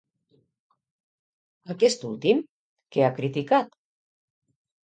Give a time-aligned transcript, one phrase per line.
[1.75, 2.41] Aquest últim,
[2.97, 3.81] què ha criticat?